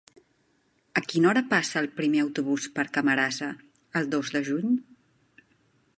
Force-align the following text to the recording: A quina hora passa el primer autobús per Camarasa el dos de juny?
A 1.01 1.03
quina 1.11 1.29
hora 1.31 1.43
passa 1.51 1.83
el 1.83 1.89
primer 1.99 2.23
autobús 2.25 2.67
per 2.79 2.87
Camarasa 2.97 3.53
el 4.01 4.13
dos 4.17 4.33
de 4.39 4.43
juny? 4.49 4.77